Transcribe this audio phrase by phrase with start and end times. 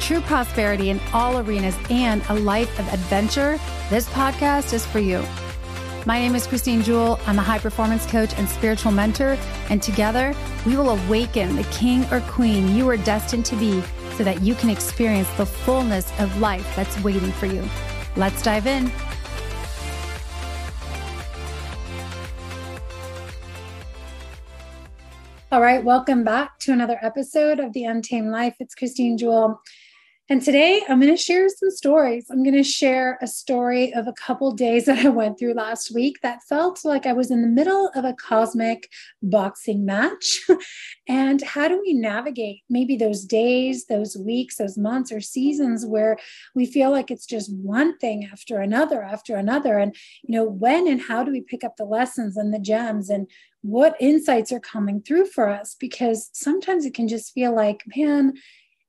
[0.00, 3.58] true prosperity in all arenas, and a life of adventure,
[3.90, 5.24] this podcast is for you.
[6.04, 7.20] My name is Christine Jewell.
[7.26, 9.38] I'm a high performance coach and spiritual mentor,
[9.70, 10.34] and together
[10.66, 13.82] we will awaken the king or queen you are destined to be
[14.16, 17.64] so that you can experience the fullness of life that's waiting for you.
[18.16, 18.90] Let's dive in.
[25.52, 28.56] All right, welcome back to another episode of The Untamed Life.
[28.58, 29.60] It's Christine Jewell.
[30.32, 32.24] And today I'm going to share some stories.
[32.30, 35.94] I'm going to share a story of a couple days that I went through last
[35.94, 38.88] week that felt like I was in the middle of a cosmic
[39.22, 40.40] boxing match.
[41.06, 46.16] and how do we navigate maybe those days, those weeks, those months, or seasons where
[46.54, 49.76] we feel like it's just one thing after another, after another?
[49.76, 53.10] And, you know, when and how do we pick up the lessons and the gems
[53.10, 53.28] and
[53.60, 55.76] what insights are coming through for us?
[55.78, 58.32] Because sometimes it can just feel like, man,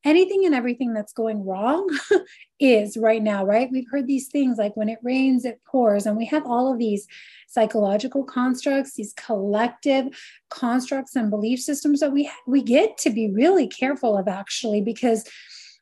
[0.04, 1.88] anything and everything that's going wrong
[2.60, 3.70] is right now, right?
[3.72, 6.80] We've heard these things like when it rains, it pours, and we have all of
[6.80, 7.08] these
[7.48, 10.08] psychological constructs, these collective
[10.50, 15.30] constructs and belief systems that we we get to be really careful of actually because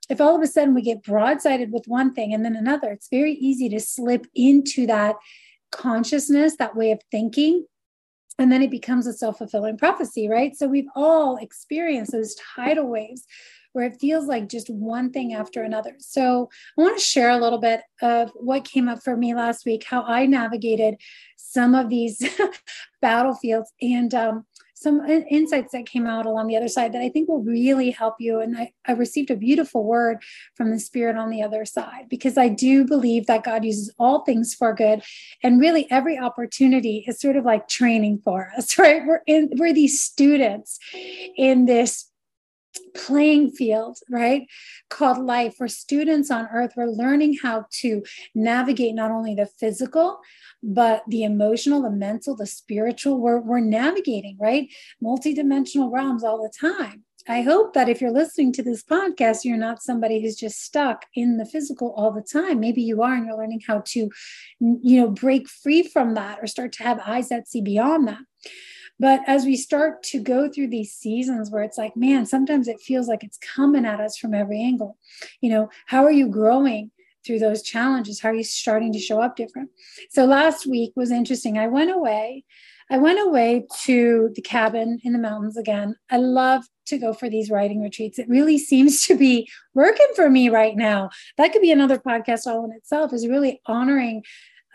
[0.10, 3.08] if all of a sudden we get broadsided with one thing and then another, it's
[3.10, 5.16] very easy to slip into that
[5.72, 7.66] consciousness, that way of thinking.
[8.38, 10.56] And then it becomes a self fulfilling prophecy, right?
[10.56, 13.26] So we've all experienced those tidal waves
[13.74, 15.96] where it feels like just one thing after another.
[16.00, 19.66] So I want to share a little bit of what came up for me last
[19.66, 20.96] week, how I navigated
[21.38, 22.24] some of these
[23.02, 24.46] battlefields and um,
[24.82, 28.16] some insights that came out along the other side that I think will really help
[28.20, 28.40] you.
[28.40, 30.24] And I, I received a beautiful word
[30.56, 34.24] from the Spirit on the other side because I do believe that God uses all
[34.24, 35.04] things for good.
[35.44, 39.04] And really, every opportunity is sort of like training for us, right?
[39.06, 40.80] We're in, we're these students
[41.38, 42.11] in this
[42.96, 44.48] playing field, right?
[44.90, 48.04] Called life, where students on earth were learning how to
[48.36, 50.20] navigate not only the physical,
[50.64, 53.20] but the emotional, the mental, the spiritual.
[53.20, 54.70] We're, we're navigating, right?
[55.04, 57.04] Multidimensional realms all the time.
[57.28, 61.06] I hope that if you're listening to this podcast, you're not somebody who's just stuck
[61.14, 62.60] in the physical all the time.
[62.60, 64.10] Maybe you are, and you're learning how to,
[64.60, 68.22] you know, break free from that or start to have eyes that see beyond that.
[69.02, 72.80] But as we start to go through these seasons where it's like, man, sometimes it
[72.80, 74.96] feels like it's coming at us from every angle.
[75.42, 76.92] You know, how are you growing?
[77.24, 78.20] through those challenges?
[78.20, 79.70] How are you starting to show up different?
[80.10, 81.56] So last week was interesting.
[81.56, 82.44] I went away.
[82.90, 85.96] I went away to the cabin in the mountains again.
[86.10, 88.18] I love to go for these writing retreats.
[88.18, 91.10] It really seems to be working for me right now.
[91.38, 94.24] That could be another podcast all in itself is really honoring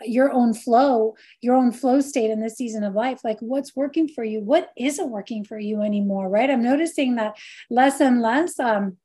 [0.01, 3.21] your own flow, your own flow state in this season of life.
[3.23, 4.39] Like what's working for you?
[4.39, 6.29] What isn't working for you anymore?
[6.29, 6.49] Right.
[6.49, 7.37] I'm noticing that
[7.69, 8.59] less and less.
[8.59, 8.97] Um,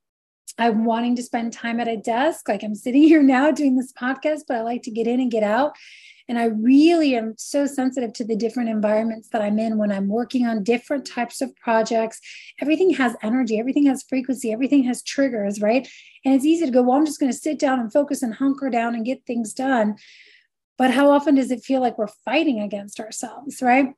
[0.57, 2.47] I'm wanting to spend time at a desk.
[2.47, 5.31] Like I'm sitting here now doing this podcast, but I like to get in and
[5.31, 5.73] get out.
[6.29, 10.07] And I really am so sensitive to the different environments that I'm in when I'm
[10.07, 12.21] working on different types of projects.
[12.61, 15.87] Everything has energy, everything has frequency, everything has triggers, right?
[16.23, 18.33] And it's easy to go, well, I'm just going to sit down and focus and
[18.33, 19.97] hunker down and get things done.
[20.77, 23.93] But how often does it feel like we're fighting against ourselves, right?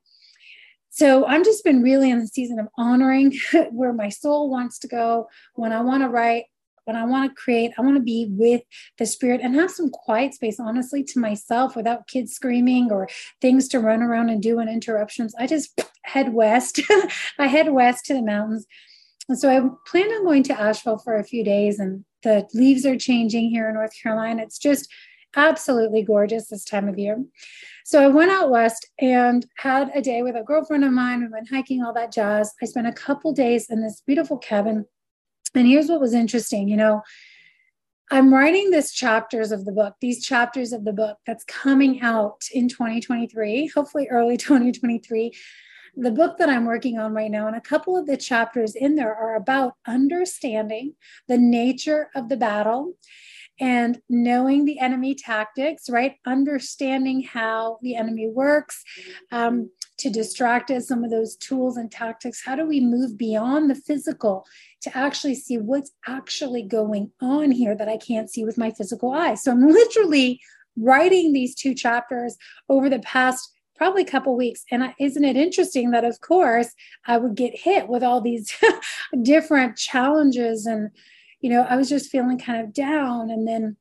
[0.90, 3.38] So I'm just been really in the season of honoring
[3.72, 6.46] where my soul wants to go, when I want to write,
[6.86, 8.62] when I want to create, I want to be with
[8.98, 13.10] the spirit and have some quiet space, honestly, to myself without kids screaming or
[13.42, 15.36] things to run around and do and interruptions.
[15.38, 16.80] I just head west.
[17.40, 18.66] I head west to the mountains.
[19.28, 19.60] And so I
[19.90, 23.68] plan on going to Asheville for a few days, and the leaves are changing here
[23.68, 24.44] in North Carolina.
[24.44, 24.88] It's just
[25.36, 27.24] absolutely gorgeous this time of year.
[27.84, 31.22] So I went out west and had a day with a girlfriend of mine.
[31.22, 32.54] We went hiking, all that jazz.
[32.62, 34.86] I spent a couple days in this beautiful cabin.
[35.54, 37.02] And here's what was interesting you know,
[38.12, 42.42] I'm writing these chapters of the book, these chapters of the book that's coming out
[42.54, 45.32] in 2023, hopefully early 2023.
[45.98, 48.96] The book that I'm working on right now, and a couple of the chapters in
[48.96, 50.94] there are about understanding
[51.30, 52.96] the nature of the battle
[53.60, 56.16] and knowing the enemy tactics, right?
[56.26, 58.84] Understanding how the enemy works,
[59.32, 62.44] um, to distract us, some of those tools and tactics.
[62.46, 64.46] How do we move beyond the physical
[64.82, 69.14] to actually see what's actually going on here that I can't see with my physical
[69.14, 69.44] eyes?
[69.44, 70.42] So I'm literally
[70.78, 72.36] writing these two chapters
[72.68, 76.70] over the past probably a couple weeks and isn't it interesting that of course
[77.08, 78.54] i would get hit with all these
[79.22, 80.90] different challenges and
[81.46, 83.78] you know i was just feeling kind of down and then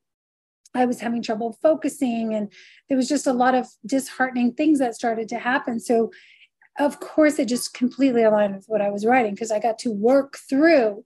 [0.75, 2.53] i was having trouble focusing and
[2.87, 6.11] there was just a lot of disheartening things that started to happen so
[6.77, 9.89] of course it just completely aligned with what i was writing because i got to
[9.89, 11.03] work through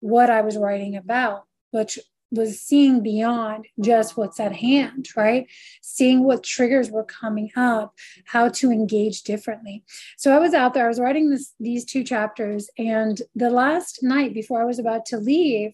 [0.00, 1.96] what i was writing about which
[2.32, 5.48] was seeing beyond just what's at hand, right?
[5.82, 7.92] Seeing what triggers were coming up,
[8.24, 9.82] how to engage differently.
[10.16, 14.04] So I was out there, I was writing this, these two chapters, and the last
[14.04, 15.72] night before I was about to leave,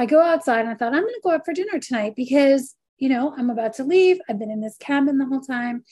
[0.00, 2.74] I go outside and I thought, I'm going to go out for dinner tonight because,
[2.98, 4.18] you know, I'm about to leave.
[4.28, 5.84] I've been in this cabin the whole time.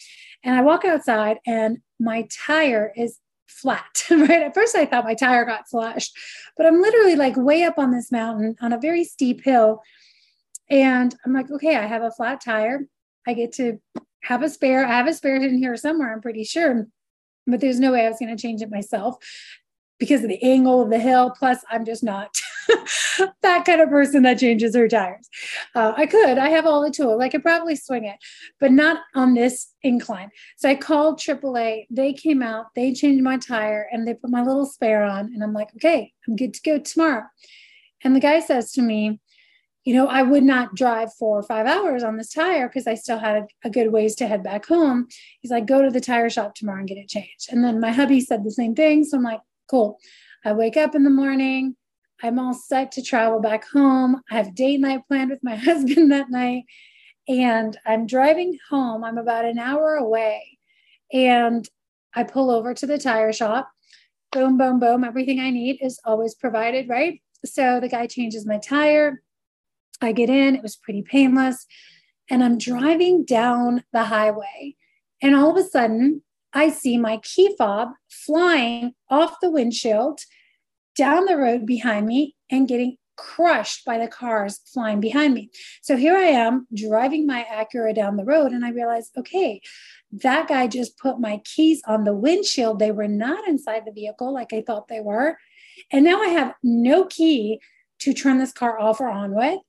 [0.42, 4.42] And I walk outside and my tire is flat, right?
[4.42, 6.16] At first, I thought my tire got slashed,
[6.56, 9.82] but I'm literally like way up on this mountain on a very steep hill.
[10.70, 12.86] And I'm like, okay, I have a flat tire.
[13.26, 13.78] I get to
[14.22, 14.86] have a spare.
[14.86, 16.86] I have a spare in here somewhere, I'm pretty sure,
[17.46, 19.16] but there's no way I was going to change it myself
[19.98, 21.34] because of the angle of the hill.
[21.36, 22.36] Plus, I'm just not
[23.42, 25.28] that kind of person that changes her tires.
[25.74, 27.22] Uh, I could, I have all the tools.
[27.22, 28.16] I could probably swing it,
[28.60, 30.30] but not on this incline.
[30.56, 31.86] So I called AAA.
[31.90, 35.26] They came out, they changed my tire, and they put my little spare on.
[35.26, 37.24] And I'm like, okay, I'm good to go tomorrow.
[38.04, 39.20] And the guy says to me,
[39.84, 42.94] you know, I would not drive four or five hours on this tire because I
[42.94, 45.08] still had a, a, good ways to head back home.
[45.40, 47.48] He's like, go to the tire shop tomorrow and get it changed.
[47.50, 49.04] And then my hubby said the same thing.
[49.04, 49.98] So I'm like, cool.
[50.44, 51.76] I wake up in the morning.
[52.22, 54.20] I'm all set to travel back home.
[54.30, 56.64] I have date night planned with my husband that night.
[57.28, 59.04] And I'm driving home.
[59.04, 60.58] I'm about an hour away.
[61.12, 61.68] And
[62.14, 63.70] I pull over to the tire shop.
[64.32, 65.04] Boom, boom, boom.
[65.04, 67.20] Everything I need is always provided, right?
[67.44, 69.22] So the guy changes my tire.
[70.00, 70.56] I get in.
[70.56, 71.66] It was pretty painless.
[72.30, 74.76] And I'm driving down the highway.
[75.22, 76.22] And all of a sudden,
[76.58, 80.18] I see my key fob flying off the windshield
[80.96, 85.50] down the road behind me and getting crushed by the cars flying behind me.
[85.82, 89.60] So here I am driving my Acura down the road, and I realize, okay,
[90.10, 92.80] that guy just put my keys on the windshield.
[92.80, 95.38] They were not inside the vehicle like I thought they were.
[95.92, 97.60] And now I have no key
[98.00, 99.60] to turn this car off or on with.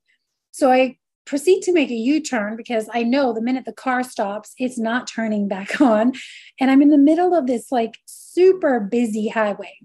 [0.50, 0.97] So I
[1.30, 4.80] proceed to make a U turn because I know the minute the car stops, it's
[4.80, 6.14] not turning back on.
[6.60, 9.78] And I'm in the middle of this like super busy highway.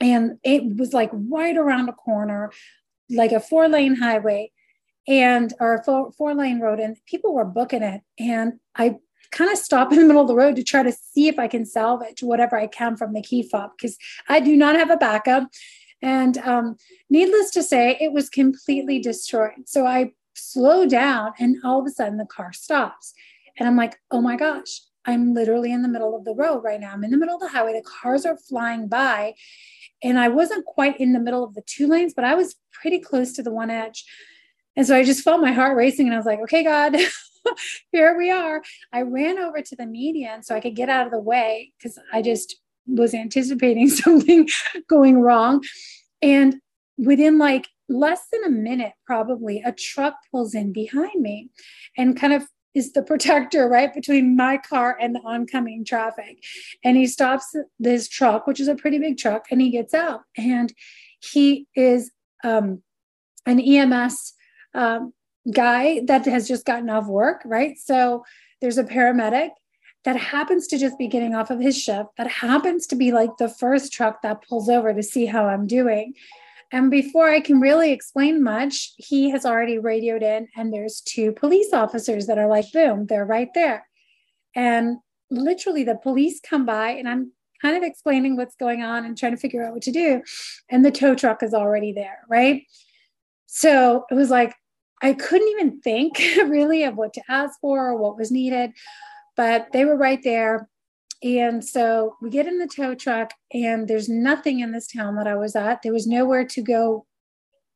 [0.00, 2.50] And it was like right around a corner,
[3.08, 4.50] like a four lane highway
[5.06, 6.80] and or a four, four lane road.
[6.80, 8.02] And people were booking it.
[8.18, 8.96] And I
[9.30, 11.46] kind of stop in the middle of the road to try to see if I
[11.46, 13.96] can salvage whatever I can from the key fob because
[14.28, 15.48] I do not have a backup.
[16.02, 16.76] And um,
[17.10, 19.66] needless to say, it was completely destroyed.
[19.66, 23.14] So I slow down and all of a sudden the car stops.
[23.58, 26.80] And i'm like oh my gosh i'm literally in the middle of the road right
[26.80, 26.92] now.
[26.92, 27.72] I'm in the middle of the highway.
[27.72, 29.34] The cars are flying by.
[30.02, 33.00] And i wasn't quite in the middle of the two lanes but i was pretty
[33.00, 34.04] close to the one edge.
[34.76, 36.96] And so i just felt my heart racing and i was like okay god
[37.92, 38.62] here we are.
[38.92, 41.98] I ran over to the median so i could get out of the way because
[42.12, 42.56] i just
[42.88, 44.48] was anticipating something
[44.88, 45.62] going wrong.
[46.22, 46.56] And
[46.96, 51.50] within like less than a minute, probably, a truck pulls in behind me
[51.96, 56.42] and kind of is the protector right between my car and the oncoming traffic.
[56.84, 60.20] And he stops this truck, which is a pretty big truck, and he gets out.
[60.36, 60.72] And
[61.20, 62.10] he is
[62.44, 62.82] um,
[63.46, 64.34] an EMS
[64.74, 65.12] um,
[65.52, 67.76] guy that has just gotten off work, right?
[67.78, 68.24] So
[68.60, 69.50] there's a paramedic
[70.04, 73.36] that happens to just be getting off of his shift, that happens to be like
[73.38, 76.14] the first truck that pulls over to see how I'm doing.
[76.70, 81.32] And before I can really explain much, he has already radioed in, and there's two
[81.32, 83.86] police officers that are like, boom, they're right there.
[84.54, 84.98] And
[85.30, 87.32] literally, the police come by, and I'm
[87.62, 90.22] kind of explaining what's going on and trying to figure out what to do.
[90.70, 92.62] And the tow truck is already there, right?
[93.46, 94.54] So it was like,
[95.02, 98.72] I couldn't even think really of what to ask for or what was needed,
[99.36, 100.68] but they were right there.
[101.22, 105.26] And so we get in the tow truck, and there's nothing in this town that
[105.26, 105.82] I was at.
[105.82, 107.06] There was nowhere to go,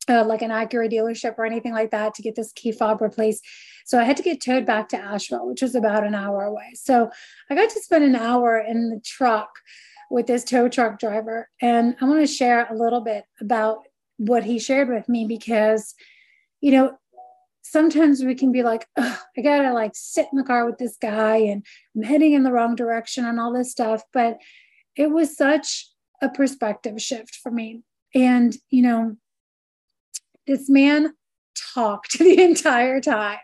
[0.09, 3.45] uh, like an Acura dealership or anything like that, to get this key fob replaced.
[3.85, 6.71] So I had to get towed back to Asheville, which was about an hour away.
[6.75, 7.11] So
[7.51, 9.51] I got to spend an hour in the truck
[10.09, 11.49] with this tow truck driver.
[11.61, 13.79] And I want to share a little bit about
[14.19, 15.95] what he shared with me because,
[16.61, 16.97] you know,
[17.63, 21.37] sometimes we can be like, I gotta like sit in the car with this guy
[21.37, 21.65] and
[21.97, 24.03] I'm heading in the wrong direction and all this stuff.
[24.13, 24.39] But
[24.97, 25.89] it was such
[26.21, 27.83] a perspective shift for me.
[28.15, 29.17] And, you know,
[30.47, 31.15] this man
[31.75, 33.39] talked the entire time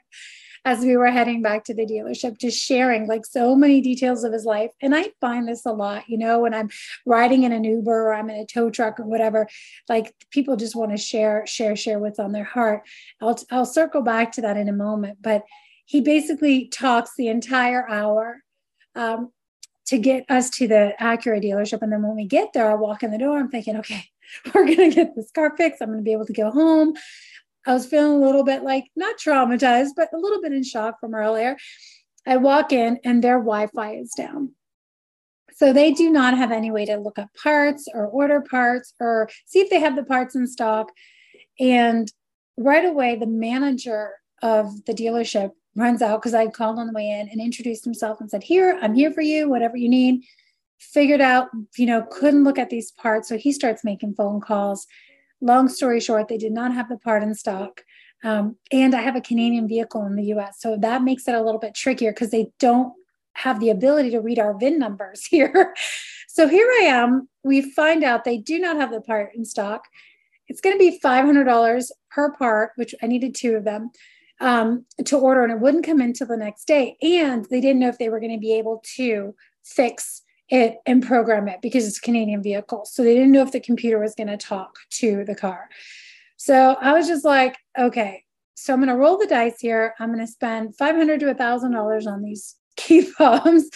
[0.68, 4.34] as we were heading back to the dealership, just sharing like so many details of
[4.34, 4.70] his life.
[4.82, 6.68] And I find this a lot, you know, when I'm
[7.06, 9.48] riding in an Uber or I'm in a tow truck or whatever,
[9.88, 12.82] like people just want to share, share, share what's on their heart.
[13.18, 15.44] I'll, I'll circle back to that in a moment, but
[15.86, 18.42] he basically talks the entire hour.
[18.94, 19.32] Um,
[19.86, 21.80] to get us to the Acura dealership.
[21.80, 24.04] And then when we get there, I walk in the door, I'm thinking, okay,
[24.54, 25.80] we're going to get this car fixed.
[25.80, 26.92] I'm going to be able to go home.
[27.66, 31.00] I was feeling a little bit like not traumatized, but a little bit in shock
[31.00, 31.56] from earlier.
[32.26, 34.52] I walk in and their Wi Fi is down.
[35.54, 39.28] So they do not have any way to look up parts or order parts or
[39.46, 40.92] see if they have the parts in stock.
[41.58, 42.10] And
[42.56, 47.10] right away, the manager of the dealership runs out because I called on the way
[47.10, 50.22] in and introduced himself and said, Here, I'm here for you, whatever you need.
[50.78, 53.28] Figured out, you know, couldn't look at these parts.
[53.28, 54.86] So he starts making phone calls
[55.40, 57.82] long story short, they did not have the part in stock.
[58.24, 60.56] Um, and I have a Canadian vehicle in the US.
[60.60, 62.92] So that makes it a little bit trickier because they don't
[63.34, 65.74] have the ability to read our VIN numbers here.
[66.28, 67.28] so here I am.
[67.44, 69.84] We find out they do not have the part in stock.
[70.48, 73.90] It's going to be $500 per part, which I needed two of them
[74.40, 76.96] um, to order, and it wouldn't come in until the next day.
[77.02, 81.06] And they didn't know if they were going to be able to fix it and
[81.06, 82.84] program it because it's Canadian vehicle.
[82.86, 85.68] So they didn't know if the computer was going to talk to the car.
[86.36, 88.24] So I was just like, okay,
[88.54, 89.94] so I'm going to roll the dice here.
[89.98, 93.68] I'm going to spend 500 to $1,000 on these key fobs,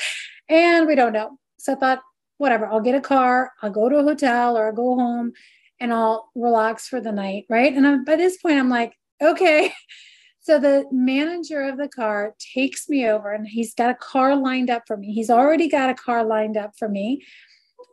[0.49, 1.38] and we don't know.
[1.59, 2.02] So I thought,
[2.38, 5.33] whatever, I'll get a car, I'll go to a hotel or I'll go home
[5.79, 7.45] and I'll relax for the night.
[7.49, 7.73] Right.
[7.73, 9.73] And I'm, by this point, I'm like, okay,
[10.43, 14.71] so the manager of the car takes me over and he's got a car lined
[14.71, 15.13] up for me.
[15.13, 17.25] He's already got a car lined up for me.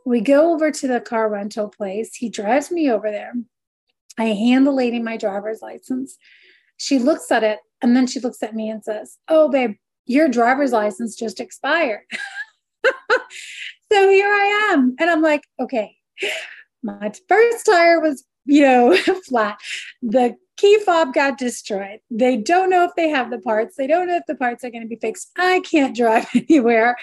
[0.04, 2.16] We go over to the car rental place.
[2.16, 3.34] He drives me over there.
[4.18, 6.18] I hand the lady my driver's license.
[6.78, 9.76] She looks at it and then she looks at me and says, Oh, babe,
[10.08, 12.02] your driver's license just expired.
[12.84, 14.96] so here I am.
[15.00, 15.96] And I'm like, Okay,
[16.82, 19.60] my first tire was, you know, flat.
[20.02, 22.00] The key fob got destroyed.
[22.12, 23.76] They don't know if they have the parts.
[23.78, 25.32] They don't know if the parts are going to be fixed.
[25.38, 26.98] I can't drive anywhere.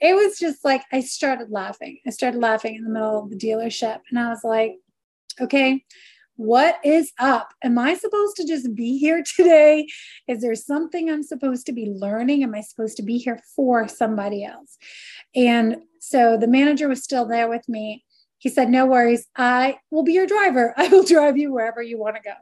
[0.00, 2.00] It was just like I started laughing.
[2.06, 4.74] I started laughing in the middle of the dealership and I was like,
[5.40, 5.84] okay,
[6.34, 7.54] what is up?
[7.62, 9.86] Am I supposed to just be here today?
[10.28, 12.42] Is there something I'm supposed to be learning?
[12.42, 14.76] Am I supposed to be here for somebody else?
[15.34, 18.04] And so the manager was still there with me.
[18.38, 19.26] He said, No worries.
[19.36, 20.74] I will be your driver.
[20.76, 22.34] I will drive you wherever you want to go.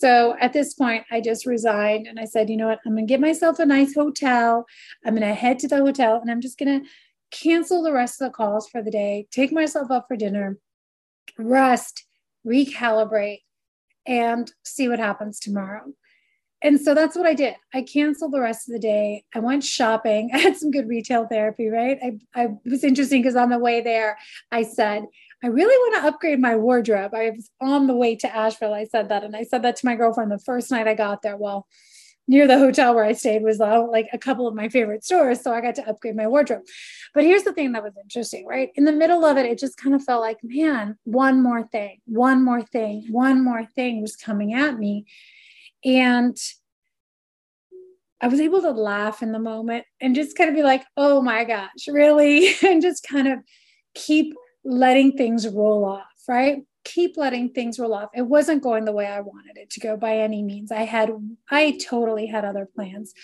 [0.00, 2.78] So at this point, I just resigned and I said, you know what?
[2.86, 4.64] I'm going to get myself a nice hotel.
[5.04, 6.88] I'm going to head to the hotel and I'm just going to
[7.30, 10.56] cancel the rest of the calls for the day, take myself up for dinner,
[11.38, 12.06] rest,
[12.46, 13.40] recalibrate,
[14.06, 15.92] and see what happens tomorrow.
[16.62, 17.54] And so that's what I did.
[17.72, 19.24] I canceled the rest of the day.
[19.34, 20.30] I went shopping.
[20.34, 21.98] I had some good retail therapy, right?
[22.02, 24.18] I, I it was interesting because on the way there,
[24.52, 25.04] I said,
[25.42, 27.14] I really want to upgrade my wardrobe.
[27.14, 28.74] I was on the way to Asheville.
[28.74, 31.22] I said that, and I said that to my girlfriend the first night I got
[31.22, 31.38] there.
[31.38, 31.66] Well,
[32.28, 35.40] near the hotel where I stayed was uh, like a couple of my favorite stores.
[35.40, 36.62] So I got to upgrade my wardrobe.
[37.12, 38.70] But here's the thing that was interesting, right?
[38.76, 41.98] In the middle of it, it just kind of felt like, man, one more thing,
[42.04, 45.06] one more thing, one more thing was coming at me.
[45.84, 46.36] And
[48.20, 51.22] I was able to laugh in the moment and just kind of be like, oh
[51.22, 52.54] my gosh, really?
[52.62, 53.38] and just kind of
[53.94, 54.34] keep
[54.64, 56.58] letting things roll off, right?
[56.84, 58.10] Keep letting things roll off.
[58.14, 60.70] It wasn't going the way I wanted it to go by any means.
[60.70, 61.10] I had,
[61.50, 63.14] I totally had other plans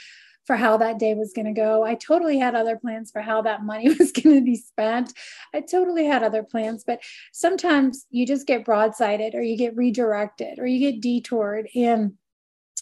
[0.46, 1.82] for how that day was going to go.
[1.82, 5.12] I totally had other plans for how that money was going to be spent.
[5.52, 7.00] I totally had other plans, but
[7.32, 11.68] sometimes you just get broadsided or you get redirected or you get detoured.
[11.74, 12.12] And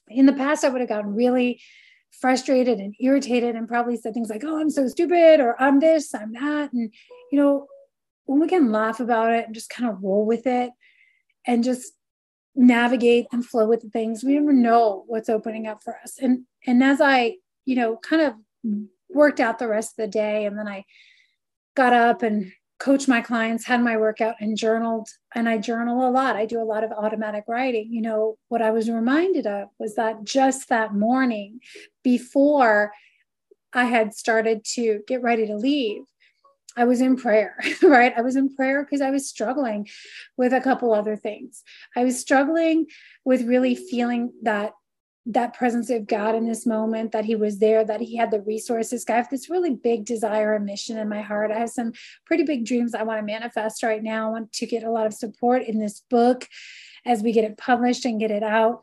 [0.09, 1.61] in the past, I would have gotten really
[2.21, 6.15] frustrated and irritated and probably said things like, oh, I'm so stupid or I'm this,
[6.15, 6.73] I'm that.
[6.73, 6.93] And,
[7.33, 7.67] you know,
[8.27, 10.71] when we can laugh about it and just kind of roll with it
[11.47, 11.93] and just
[12.57, 16.45] navigate and flow with the things we never know what's opening up for us and
[16.67, 17.35] and as i
[17.65, 18.35] you know kind of
[19.11, 20.85] worked out the rest of the day and then i
[21.75, 26.11] got up and coached my clients had my workout and journaled and i journal a
[26.11, 29.69] lot i do a lot of automatic writing you know what i was reminded of
[29.79, 31.61] was that just that morning
[32.03, 32.93] before
[33.73, 36.03] i had started to get ready to leave
[36.77, 38.13] I was in prayer, right?
[38.17, 39.89] I was in prayer because I was struggling
[40.37, 41.63] with a couple other things.
[41.97, 42.87] I was struggling
[43.25, 44.73] with really feeling that
[45.27, 48.43] that presence of God in this moment, that He was there, that He had the
[48.43, 49.05] resources.
[49.09, 51.51] I have this really big desire and mission in my heart.
[51.51, 51.93] I have some
[52.27, 54.29] pretty big dreams I want to manifest right now.
[54.29, 56.47] I want to get a lot of support in this book
[57.07, 58.83] as we get it published and get it out.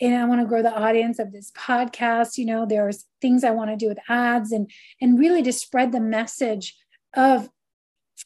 [0.00, 2.38] And I want to grow the audience of this podcast.
[2.38, 4.70] You know, there's things I want to do with ads and
[5.00, 6.74] and really to spread the message
[7.14, 7.48] of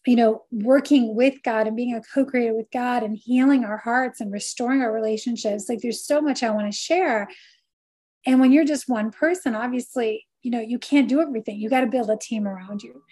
[0.06, 3.78] you know, working with God and being a co creator with God and healing our
[3.78, 5.68] hearts and restoring our relationships.
[5.68, 7.28] Like, there's so much I want to share.
[8.26, 11.58] And when you're just one person, obviously, you know, you can't do everything.
[11.58, 13.02] You got to build a team around you.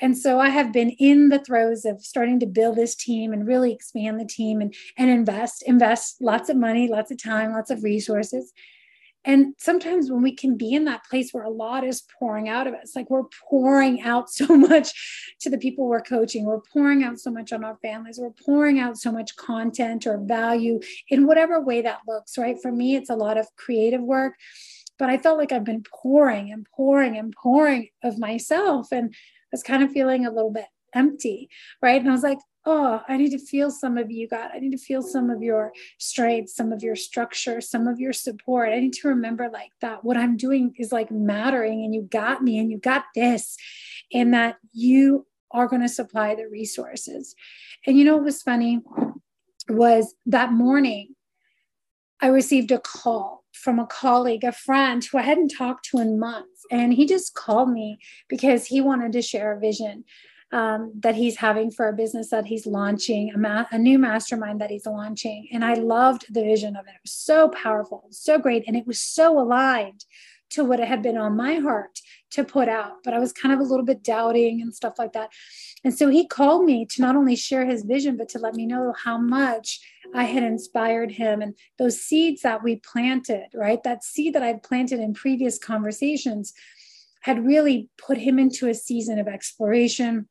[0.00, 3.46] And so I have been in the throes of starting to build this team and
[3.46, 7.70] really expand the team and, and invest, invest lots of money, lots of time, lots
[7.70, 8.52] of resources.
[9.24, 12.66] And sometimes when we can be in that place where a lot is pouring out
[12.66, 17.04] of us, like we're pouring out so much to the people we're coaching, we're pouring
[17.04, 21.26] out so much on our families, we're pouring out so much content or value in
[21.26, 22.60] whatever way that looks, right?
[22.60, 24.34] For me, it's a lot of creative work,
[24.98, 29.48] but I felt like I've been pouring and pouring and pouring of myself and I
[29.52, 31.48] was kind of feeling a little bit empty,
[31.80, 32.00] right?
[32.00, 34.50] And I was like, oh, I need to feel some of you, God.
[34.54, 38.12] I need to feel some of your strength, some of your structure, some of your
[38.12, 38.68] support.
[38.68, 42.42] I need to remember like that what I'm doing is like mattering and you got
[42.42, 43.56] me and you got this,
[44.12, 47.34] and that you are going to supply the resources.
[47.86, 48.80] And you know what was funny
[49.68, 51.14] was that morning,
[52.20, 56.18] I received a call from a colleague, a friend who I hadn't talked to in
[56.18, 56.64] months.
[56.70, 60.04] And he just called me because he wanted to share a vision
[60.52, 64.60] um, that he's having for a business that he's launching, a, ma- a, new mastermind
[64.60, 65.48] that he's launching.
[65.50, 66.90] And I loved the vision of it.
[66.90, 68.64] It was so powerful, so great.
[68.66, 70.04] And it was so aligned
[70.50, 72.00] to what it had been on my heart
[72.32, 72.96] to put out.
[73.02, 75.30] But I was kind of a little bit doubting and stuff like that.
[75.82, 78.66] And so he called me to not only share his vision, but to let me
[78.66, 79.80] know how much
[80.14, 83.82] I had inspired him and those seeds that we planted, right?
[83.82, 86.52] That seed that I'd planted in previous conversations
[87.22, 90.28] had really put him into a season of exploration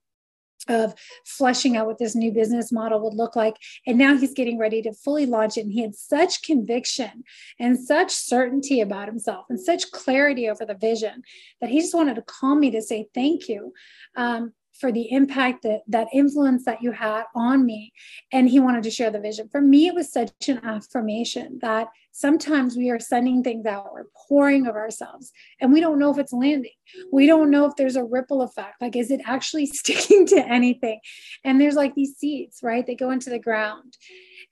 [0.67, 0.93] of
[1.25, 3.55] fleshing out what this new business model would look like.
[3.85, 5.61] And now he's getting ready to fully launch it.
[5.61, 7.23] And he had such conviction
[7.59, 11.23] and such certainty about himself and such clarity over the vision
[11.59, 13.73] that he just wanted to call me to say thank you.
[14.15, 17.93] Um, for the impact that that influence that you had on me.
[18.33, 19.47] And he wanted to share the vision.
[19.49, 23.93] For me it was such an affirmation that sometimes we are sending things out.
[23.93, 25.31] We're pouring of ourselves.
[25.61, 26.71] And we don't know if it's landing.
[27.13, 28.81] We don't know if there's a ripple effect.
[28.81, 30.99] Like is it actually sticking to anything?
[31.43, 32.85] And there's like these seeds right?
[32.85, 33.95] They go into the ground.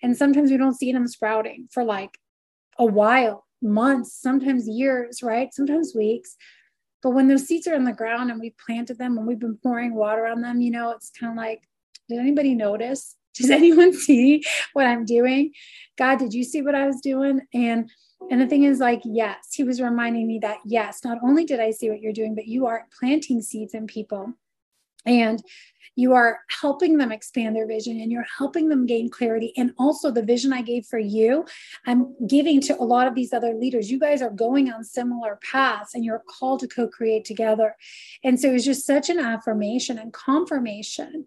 [0.04, 2.18] And sometimes we don't see them sprouting for like
[2.78, 5.54] a while months sometimes years right?
[5.54, 6.38] Sometimes weeks
[7.02, 9.58] but when those seeds are in the ground and we planted them and we've been
[9.62, 11.62] pouring water on them, you know, it's kind of like,
[12.10, 13.16] did anybody notice?
[13.36, 15.54] Does anyone see what I'm doing?
[15.98, 17.42] God, did you see what I was doing?
[17.54, 17.90] And
[18.30, 21.62] and the thing is like, yes, he was reminding me that yes, not only did
[21.62, 24.34] I see what you're doing, but you are planting seeds in people.
[25.06, 25.42] And
[26.00, 29.52] you are helping them expand their vision and you're helping them gain clarity.
[29.58, 31.46] And also, the vision I gave for you,
[31.86, 33.92] I'm giving to a lot of these other leaders.
[33.92, 37.76] You guys are going on similar paths and you're called to co create together.
[38.24, 41.26] And so it's just such an affirmation and confirmation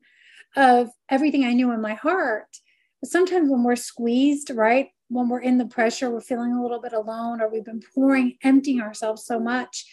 [0.56, 2.56] of everything I knew in my heart.
[3.02, 4.88] But sometimes when we're squeezed, right?
[5.08, 8.38] When we're in the pressure, we're feeling a little bit alone, or we've been pouring,
[8.42, 9.85] emptying ourselves so much,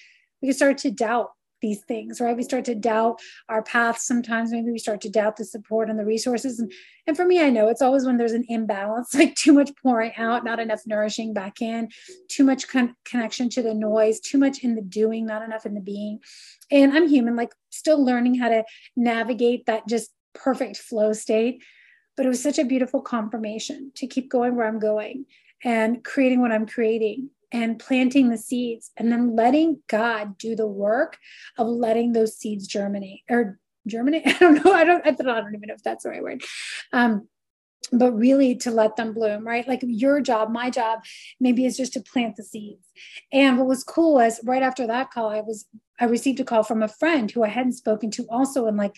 [0.41, 2.35] we can start to doubt these things, right?
[2.35, 4.51] We start to doubt our paths sometimes.
[4.51, 6.59] Maybe we start to doubt the support and the resources.
[6.59, 6.71] And,
[7.07, 10.13] and for me, I know it's always when there's an imbalance, like too much pouring
[10.17, 11.89] out, not enough nourishing back in,
[12.27, 15.73] too much con- connection to the noise, too much in the doing, not enough in
[15.73, 16.19] the being.
[16.71, 18.63] And I'm human, like still learning how to
[18.95, 21.63] navigate that just perfect flow state.
[22.15, 25.25] But it was such a beautiful confirmation to keep going where I'm going
[25.63, 30.67] and creating what I'm creating and planting the seeds and then letting God do the
[30.67, 31.17] work
[31.57, 34.23] of letting those seeds germinate or germinate.
[34.27, 34.71] I don't know.
[34.71, 36.43] I don't, I don't even know if that's the right word.
[36.93, 37.27] Um,
[37.91, 39.67] but really to let them bloom, right?
[39.67, 40.99] Like your job, my job,
[41.39, 42.85] maybe is just to plant the seeds.
[43.31, 45.65] And what was cool was right after that call, I was,
[45.99, 48.95] I received a call from a friend who I hadn't spoken to also in like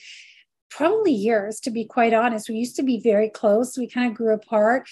[0.70, 2.50] probably years, to be quite honest.
[2.50, 3.78] We used to be very close.
[3.78, 4.88] We kind of grew apart.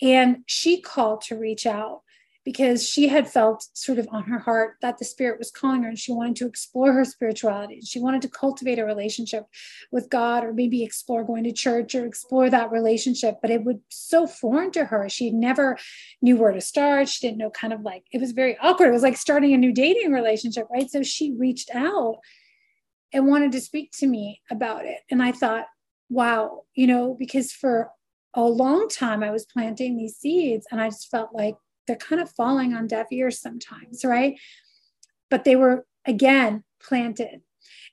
[0.00, 2.00] And she called to reach out
[2.44, 5.88] because she had felt sort of on her heart that the spirit was calling her
[5.88, 7.80] and she wanted to explore her spirituality.
[7.80, 9.46] She wanted to cultivate a relationship
[9.90, 13.76] with God or maybe explore going to church or explore that relationship, but it was
[13.88, 15.08] so foreign to her.
[15.08, 15.78] She never
[16.20, 17.08] knew where to start.
[17.08, 18.88] She didn't know kind of like it was very awkward.
[18.88, 20.90] It was like starting a new dating relationship, right?
[20.90, 22.18] So she reached out
[23.12, 24.98] and wanted to speak to me about it.
[25.10, 25.66] And I thought,
[26.10, 27.90] wow, you know, because for
[28.34, 31.54] a long time I was planting these seeds and I just felt like
[31.86, 34.38] they're kind of falling on deaf ears sometimes, right?
[35.30, 37.40] But they were again planted.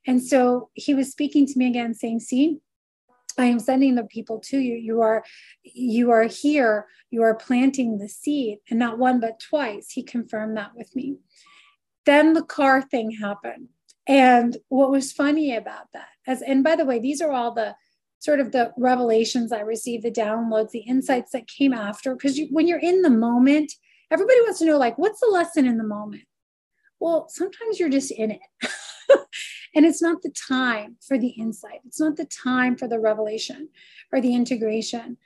[0.05, 2.59] And so he was speaking to me again, saying, See,
[3.37, 4.75] I am sending the people to you.
[4.75, 5.23] You are
[5.63, 6.87] you are here.
[7.09, 9.91] You are planting the seed, and not one but twice.
[9.91, 11.17] He confirmed that with me.
[12.05, 13.69] Then the car thing happened.
[14.07, 17.75] And what was funny about that, as and by the way, these are all the
[18.21, 22.13] sort of the revelations I received, the downloads, the insights that came after.
[22.13, 23.73] Because you, when you're in the moment,
[24.11, 26.23] everybody wants to know, like, what's the lesson in the moment?
[26.99, 28.39] Well, sometimes you're just in it.
[29.75, 33.69] and it's not the time for the insight, it's not the time for the revelation
[34.13, 35.17] or the integration.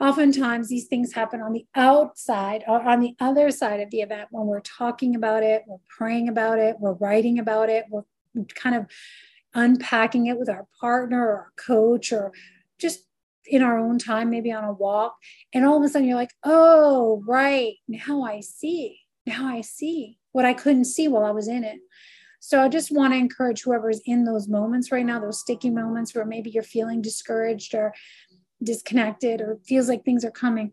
[0.00, 4.28] Oftentimes, these things happen on the outside or on the other side of the event
[4.30, 8.02] when we're talking about it, we're praying about it, we're writing about it, we're
[8.54, 8.86] kind of
[9.54, 12.32] unpacking it with our partner or our coach or
[12.78, 13.00] just
[13.46, 15.16] in our own time, maybe on a walk.
[15.52, 17.74] And all of a sudden you're like, oh, right.
[17.88, 19.00] Now I see.
[19.26, 21.78] Now I see what I couldn't see while I was in it.
[22.40, 26.14] So I just want to encourage whoever's in those moments right now, those sticky moments
[26.14, 27.94] where maybe you're feeling discouraged or
[28.62, 30.72] disconnected or feels like things are coming,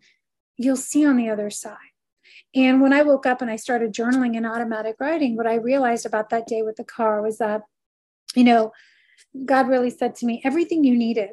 [0.58, 1.78] you'll see on the other side.
[2.54, 6.06] And when I woke up and I started journaling and automatic writing, what I realized
[6.06, 7.62] about that day with the car was that
[8.36, 8.72] you know,
[9.46, 11.30] God really said to me, everything you needed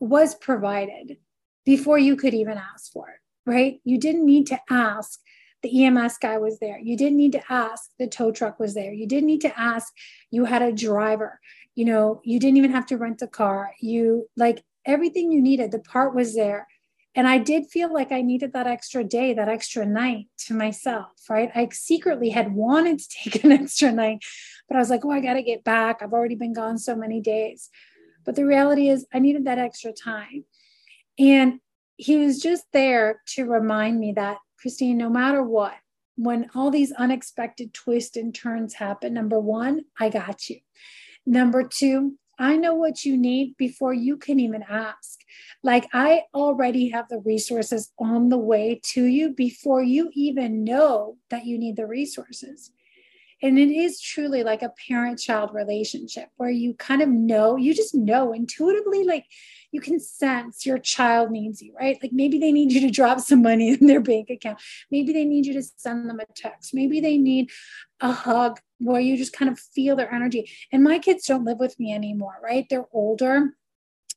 [0.00, 1.18] was provided
[1.64, 3.80] before you could even ask for it, right?
[3.84, 5.20] You didn't need to ask.
[5.62, 6.78] The EMS guy was there.
[6.78, 7.90] You didn't need to ask.
[7.98, 8.92] The tow truck was there.
[8.92, 9.92] You didn't need to ask.
[10.30, 11.40] You had a driver.
[11.74, 13.72] You know, you didn't even have to rent a car.
[13.80, 16.68] You like everything you needed, the part was there.
[17.16, 21.12] And I did feel like I needed that extra day, that extra night to myself,
[21.30, 21.50] right?
[21.54, 24.22] I secretly had wanted to take an extra night,
[24.68, 26.02] but I was like, oh, I got to get back.
[26.02, 27.70] I've already been gone so many days.
[28.26, 30.44] But the reality is, I needed that extra time.
[31.18, 31.60] And
[31.96, 35.74] he was just there to remind me that, Christine, no matter what,
[36.16, 40.60] when all these unexpected twists and turns happen, number one, I got you.
[41.24, 45.20] Number two, I know what you need before you can even ask.
[45.62, 51.16] Like I already have the resources on the way to you before you even know
[51.30, 52.72] that you need the resources.
[53.42, 57.74] And it is truly like a parent child relationship where you kind of know, you
[57.74, 59.26] just know intuitively, like
[59.72, 61.98] you can sense your child needs you, right?
[62.02, 64.60] Like maybe they need you to drop some money in their bank account.
[64.90, 66.72] Maybe they need you to send them a text.
[66.72, 67.50] Maybe they need
[68.00, 70.50] a hug where you just kind of feel their energy.
[70.72, 72.66] And my kids don't live with me anymore, right?
[72.68, 73.54] They're older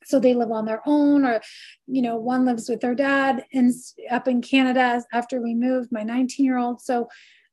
[0.05, 1.41] so they live on their own or
[1.85, 3.73] you know one lives with their dad and
[4.09, 7.09] up in canada after we moved my 19 year old so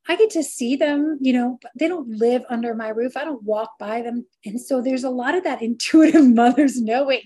[0.08, 3.16] I get to see them, you know, but they don't live under my roof.
[3.16, 4.26] I don't walk by them.
[4.44, 7.22] And so there's a lot of that intuitive mothers knowing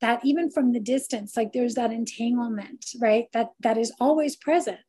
[0.00, 3.26] that even from the distance, like there's that entanglement, right?
[3.32, 4.80] That that is always present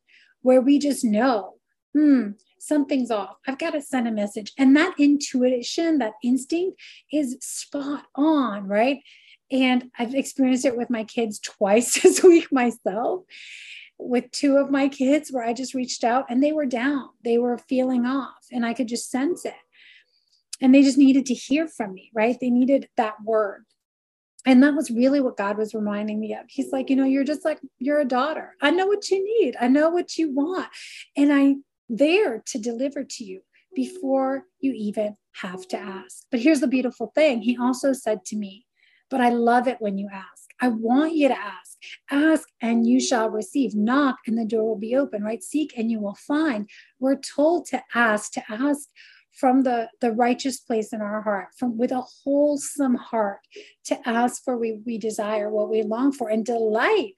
[0.41, 1.53] where we just know,
[1.93, 2.31] hmm,
[2.63, 3.37] something's off.
[3.47, 4.53] I've got to send a message.
[4.57, 6.79] And that intuition, that instinct
[7.11, 8.99] is spot on, right?
[9.51, 13.23] And I've experienced it with my kids twice this week myself
[13.99, 17.09] with two of my kids where I just reached out and they were down.
[17.23, 19.53] They were feeling off and I could just sense it.
[20.61, 22.37] And they just needed to hear from me, right?
[22.39, 23.65] They needed that word.
[24.45, 26.45] And that was really what God was reminding me of.
[26.49, 28.55] He's like, you know, you're just like, you're a daughter.
[28.61, 29.55] I know what you need.
[29.59, 30.67] I know what you want.
[31.15, 33.41] And I'm there to deliver to you
[33.75, 36.25] before you even have to ask.
[36.31, 38.65] But here's the beautiful thing He also said to me,
[39.09, 40.49] but I love it when you ask.
[40.61, 41.77] I want you to ask.
[42.09, 43.75] Ask and you shall receive.
[43.75, 45.43] Knock and the door will be open, right?
[45.43, 46.69] Seek and you will find.
[46.99, 48.87] We're told to ask, to ask
[49.33, 53.39] from the, the righteous place in our heart, from with a wholesome heart,
[53.85, 57.13] to ask for we, we desire, what we long for, and delight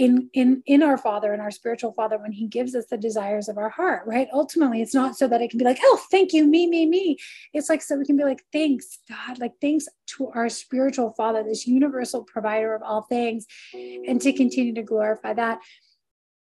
[0.00, 3.50] in in in our father and our spiritual father when he gives us the desires
[3.50, 4.28] of our heart right?
[4.32, 7.18] Ultimately it's not so that it can be like oh thank you me me me.
[7.52, 9.86] It's like so we can be like thanks god like thanks
[10.16, 15.34] to our spiritual father this universal provider of all things and to continue to glorify
[15.34, 15.58] that.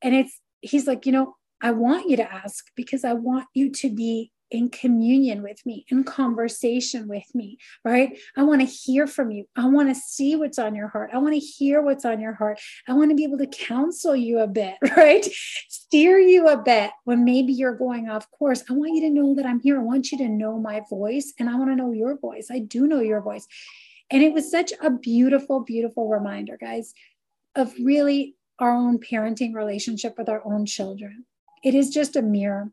[0.03, 3.71] And it's he's like you know i want you to ask because i want you
[3.71, 8.19] to be in communion with me, in conversation with me, right?
[8.37, 9.45] I want to hear from you.
[9.57, 11.11] I want to see what's on your heart.
[11.13, 12.59] I want to hear what's on your heart.
[12.87, 15.27] I want to be able to counsel you a bit, right?
[15.69, 18.65] Steer you a bit when maybe you're going off course.
[18.69, 19.79] I want you to know that I'm here.
[19.79, 22.49] I want you to know my voice and I want to know your voice.
[22.51, 23.47] I do know your voice.
[24.11, 26.95] And it was such a beautiful, beautiful reminder, guys,
[27.55, 31.25] of really our own parenting relationship with our own children.
[31.63, 32.73] It is just a mirror,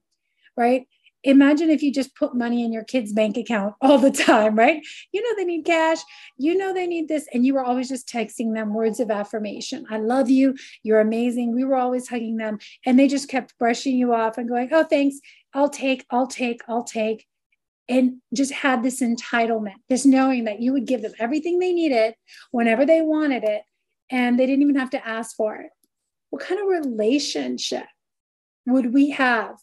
[0.56, 0.88] right?
[1.26, 4.86] Imagine if you just put money in your kids' bank account all the time, right?
[5.12, 6.00] You know, they need cash,
[6.38, 7.28] you know, they need this.
[7.34, 9.86] And you were always just texting them words of affirmation.
[9.90, 10.56] I love you.
[10.84, 11.54] You're amazing.
[11.54, 12.60] We were always hugging them.
[12.86, 15.20] And they just kept brushing you off and going, oh, thanks.
[15.54, 17.26] I'll take, I'll take, I'll take.
[17.88, 22.16] And just had this entitlement, this knowing that you would give them everything they needed
[22.52, 23.62] whenever they wanted it.
[24.10, 25.70] And they didn't even have to ask for it.
[26.30, 27.86] What kind of relationship
[28.66, 29.56] would we have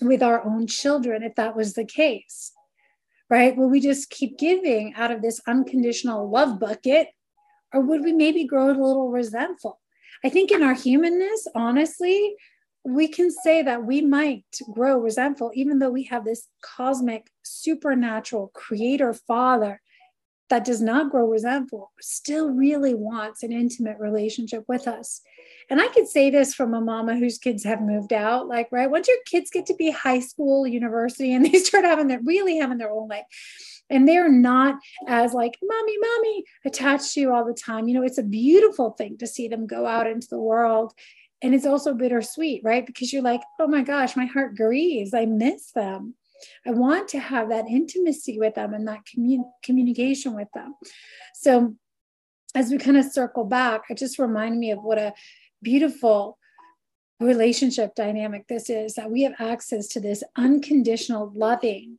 [0.00, 2.52] with our own children if that was the case?
[3.28, 3.56] Right?
[3.56, 7.08] Will we just keep giving out of this unconditional love bucket?
[7.72, 9.80] Or would we maybe grow a little resentful?
[10.24, 12.36] I think in our humanness, honestly,
[12.84, 18.52] we can say that we might grow resentful, even though we have this cosmic, supernatural
[18.54, 19.80] creator father
[20.48, 25.20] that does not grow resentful, still really wants an intimate relationship with us.
[25.68, 28.46] And I could say this from a mama whose kids have moved out.
[28.46, 32.08] Like, right, once your kids get to be high school, university, and they start having
[32.08, 33.24] that really having their own life,
[33.90, 34.76] and they're not
[35.06, 37.88] as like mommy, mommy attached to you all the time.
[37.88, 40.92] You know, it's a beautiful thing to see them go out into the world.
[41.42, 42.86] And it's also bittersweet, right?
[42.86, 45.12] Because you're like, oh my gosh, my heart grieves.
[45.12, 46.14] I miss them.
[46.66, 50.74] I want to have that intimacy with them and that commun- communication with them.
[51.34, 51.74] So,
[52.54, 55.12] as we kind of circle back, it just reminded me of what a
[55.66, 56.38] beautiful
[57.18, 61.96] relationship dynamic this is that we have access to this unconditional, loving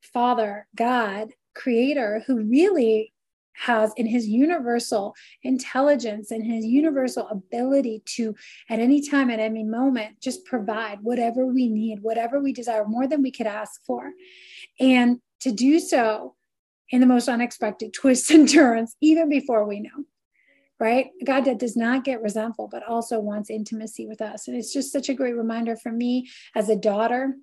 [0.00, 3.12] Father, God, Creator, who really
[3.54, 8.36] has in his universal intelligence and his universal ability to,
[8.70, 13.08] at any time, at any moment, just provide whatever we need, whatever we desire, more
[13.08, 14.12] than we could ask for.
[14.78, 16.36] And to do so
[16.90, 20.04] in the most unexpected twists and turns, even before we know
[20.80, 21.10] right?
[21.24, 24.46] God that does not get resentful, but also wants intimacy with us.
[24.46, 27.34] And it's just such a great reminder for me as a daughter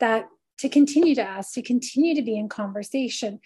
[0.00, 3.40] that to continue to ask, to continue to be in conversation,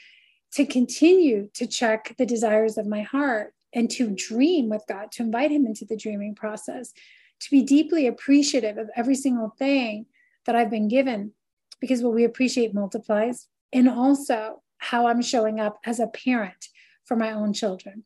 [0.52, 5.22] to continue to check the desires of my heart and to dream with God, to
[5.22, 6.92] invite Him into the dreaming process,
[7.40, 10.06] to be deeply appreciative of every single thing
[10.44, 11.32] that I've been given,
[11.80, 16.68] because what we appreciate multiplies, and also how I'm showing up as a parent
[17.04, 18.04] for my own children.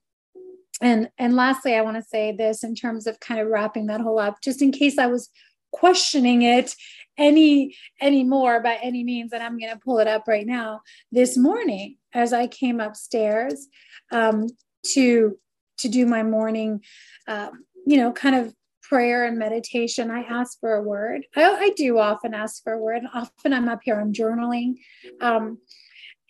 [0.80, 4.00] And and lastly, I want to say this in terms of kind of wrapping that
[4.00, 5.30] whole up, just in case I was
[5.72, 6.74] questioning it
[7.18, 10.80] any anymore by any means and i'm going to pull it up right now.
[11.12, 13.68] This morning as i came upstairs
[14.12, 14.46] um,
[14.94, 15.38] to
[15.78, 16.82] to do my morning
[17.28, 17.50] uh,
[17.86, 21.26] you know kind of prayer and meditation i ask for a word.
[21.34, 24.76] I, I, do often ask for a word often i'm up here i'm journaling
[25.20, 25.58] um,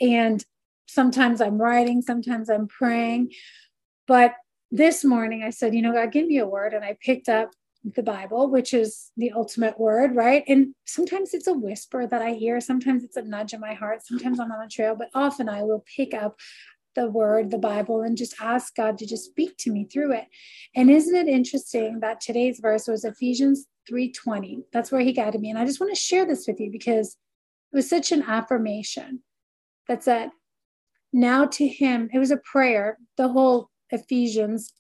[0.01, 0.43] and
[0.87, 3.31] sometimes i'm writing sometimes i'm praying
[4.07, 4.35] but
[4.71, 7.51] this morning i said you know god give me a word and i picked up
[7.95, 10.43] the Bible, which is the ultimate word, right?
[10.49, 14.05] And sometimes it's a whisper that I hear, sometimes it's a nudge in my heart,
[14.05, 16.37] sometimes I'm on a trail, but often I will pick up
[16.97, 20.27] the word, the Bible, and just ask God to just speak to me through it.
[20.75, 24.65] And isn't it interesting that today's verse was Ephesians 3:20?
[24.73, 25.51] That's where he guided me.
[25.51, 27.17] And I just want to share this with you because
[27.73, 29.23] it was such an affirmation
[29.89, 30.31] that said,
[31.13, 34.73] now to him, it was a prayer, the whole Ephesians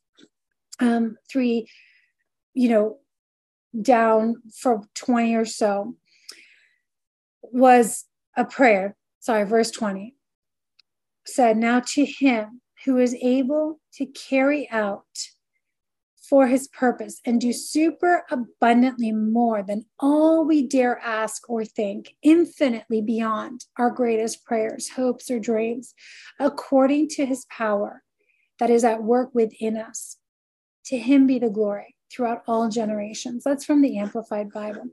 [0.80, 1.66] um, 3
[2.56, 2.96] you know,
[3.80, 5.94] down for 20 or so
[7.42, 8.96] was a prayer.
[9.20, 10.14] Sorry, verse 20
[11.26, 15.04] said, Now to him who is able to carry out
[16.28, 22.16] for his purpose and do super abundantly more than all we dare ask or think,
[22.22, 25.94] infinitely beyond our greatest prayers, hopes, or dreams,
[26.40, 28.02] according to his power
[28.58, 30.16] that is at work within us.
[30.86, 33.44] To him be the glory throughout all generations.
[33.44, 34.86] That's from the Amplified Bible.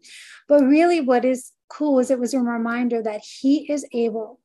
[0.47, 4.39] But really, what is cool is it was a reminder that He is able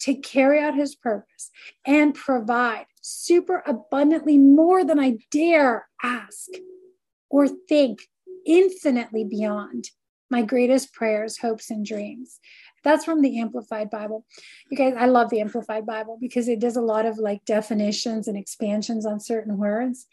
[0.00, 1.50] to carry out His purpose
[1.86, 6.48] and provide super abundantly more than I dare ask
[7.30, 8.00] or think,
[8.46, 9.90] infinitely beyond
[10.30, 12.38] my greatest prayers, hopes, and dreams.
[12.84, 14.26] That's from the Amplified Bible.
[14.70, 18.28] You guys, I love the Amplified Bible because it does a lot of like definitions
[18.28, 20.06] and expansions on certain words.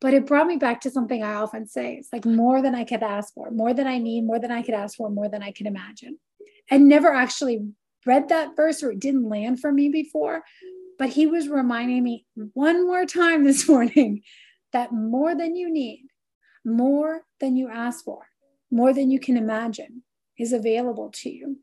[0.00, 2.84] But it brought me back to something I often say it's like more than I
[2.84, 5.42] could ask for, more than I need, more than I could ask for, more than
[5.42, 6.18] I could imagine.
[6.70, 7.60] And never actually
[8.06, 10.42] read that verse or it didn't land for me before.
[10.98, 14.22] But he was reminding me one more time this morning
[14.72, 16.06] that more than you need,
[16.64, 18.22] more than you ask for,
[18.70, 20.02] more than you can imagine
[20.38, 21.58] is available to you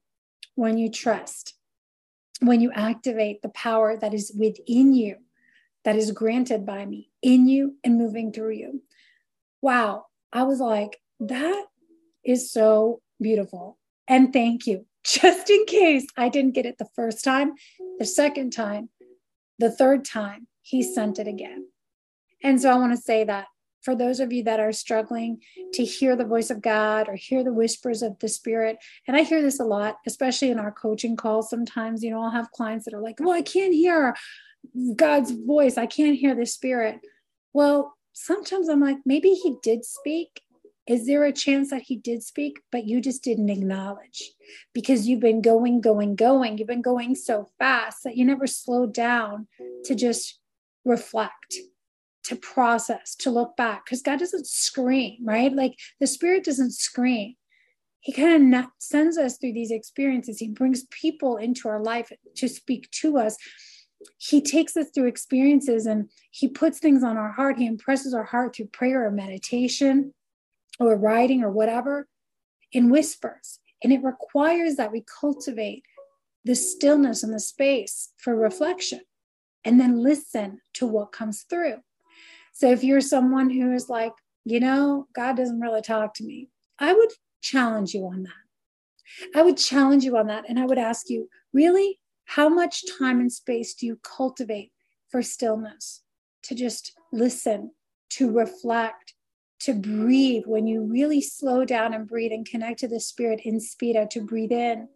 [0.59, 1.53] when you trust,
[2.41, 5.15] when you activate the power that is within you
[5.85, 8.83] that is granted by me in you and moving through you.
[9.61, 10.07] Wow.
[10.33, 11.65] I was like, that
[12.25, 13.77] is so beautiful.
[14.07, 14.85] And thank you.
[15.05, 17.53] just in case I didn't get it the first time,
[17.97, 18.89] the second time,
[19.57, 21.67] the third time, he sent it again.
[22.43, 23.45] And so I want to say that
[23.81, 25.41] for those of you that are struggling
[25.73, 29.23] to hear the voice of God or hear the whispers of the Spirit, and I
[29.23, 31.49] hear this a lot, especially in our coaching calls.
[31.49, 34.15] Sometimes, you know, I'll have clients that are like, well, I can't hear
[34.95, 36.99] God's voice, I can't hear the Spirit.
[37.53, 40.41] Well, sometimes I'm like, maybe He did speak.
[40.87, 44.31] Is there a chance that He did speak, but you just didn't acknowledge
[44.73, 46.57] because you've been going, going, going?
[46.57, 49.47] You've been going so fast that you never slowed down
[49.85, 50.39] to just
[50.85, 51.55] reflect
[52.25, 55.53] to process, to look back, because God doesn't scream, right?
[55.53, 57.35] Like the Spirit doesn't scream.
[58.01, 60.39] He kind of sends us through these experiences.
[60.39, 63.35] He brings people into our life to speak to us.
[64.17, 67.57] He takes us through experiences and he puts things on our heart.
[67.57, 70.13] He impresses our heart through prayer or meditation
[70.79, 72.07] or writing or whatever
[72.71, 73.59] in whispers.
[73.83, 75.83] And it requires that we cultivate
[76.45, 79.01] the stillness and the space for reflection
[79.65, 81.77] and then listen to what comes through.
[82.59, 84.11] So if you're someone who is like,
[84.43, 89.33] you know, God doesn't really talk to me, I would challenge you on that.
[89.33, 90.43] I would challenge you on that.
[90.49, 94.73] And I would ask you, really, how much time and space do you cultivate
[95.07, 96.01] for stillness,
[96.43, 97.71] to just listen,
[98.09, 99.13] to reflect,
[99.61, 103.61] to breathe when you really slow down and breathe and connect to the spirit in
[103.61, 104.89] speed to breathe in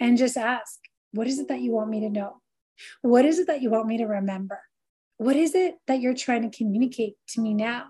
[0.00, 0.80] and just ask,
[1.12, 2.40] what is it that you want me to know?
[3.02, 4.58] What is it that you want me to remember?
[5.18, 7.86] What is it that you're trying to communicate to me now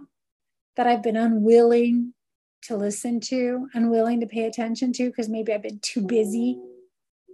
[0.76, 2.12] that I've been unwilling
[2.62, 6.58] to listen to, unwilling to pay attention to because maybe I've been too busy,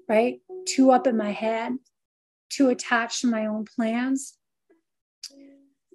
[0.09, 0.41] right?
[0.67, 1.73] Too up in my head,
[2.51, 4.37] too attached to my own plans.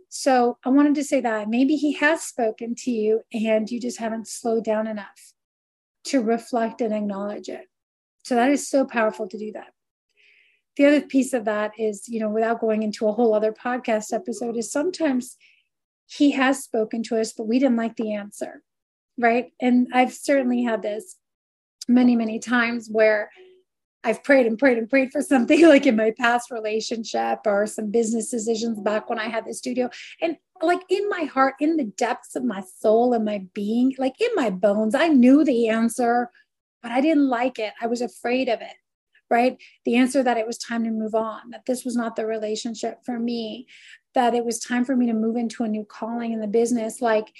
[0.09, 3.99] So I wanted to say that maybe he has spoken to you and you just
[3.99, 5.33] haven't slowed down enough
[6.05, 7.67] to reflect and acknowledge it.
[8.23, 9.74] So that is so powerful to do that
[10.77, 14.13] the other piece of that is, you know, without going into a whole other podcast
[14.13, 15.37] episode, is sometimes
[16.07, 18.61] he has spoken to us, but we didn't like the answer.
[19.17, 19.53] Right.
[19.61, 21.15] And I've certainly had this
[21.87, 23.31] many, many times where
[24.03, 27.89] I've prayed and prayed and prayed for something like in my past relationship or some
[27.89, 29.89] business decisions back when I had the studio.
[30.21, 34.19] And like in my heart, in the depths of my soul and my being, like
[34.19, 36.29] in my bones, I knew the answer,
[36.83, 37.73] but I didn't like it.
[37.81, 38.75] I was afraid of it
[39.29, 39.57] right?
[39.85, 42.99] The answer that it was time to move on, that this was not the relationship
[43.05, 43.67] for me,
[44.13, 47.01] that it was time for me to move into a new calling in the business.
[47.01, 47.31] Like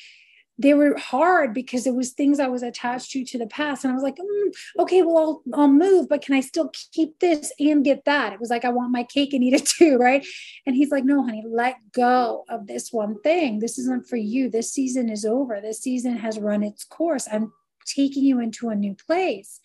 [0.58, 3.84] they were hard because it was things I was attached to to the past.
[3.84, 5.18] And I was like, mm, okay, well,
[5.54, 8.34] I'll, I'll move, but can I still keep this and get that?
[8.34, 10.26] It was like, I want my cake and eat it too, right?
[10.66, 13.60] And he's like, no, honey, let go of this one thing.
[13.60, 14.50] This isn't for you.
[14.50, 15.60] This season is over.
[15.60, 17.28] This season has run its course.
[17.32, 17.52] I'm
[17.86, 19.60] taking you into a new place.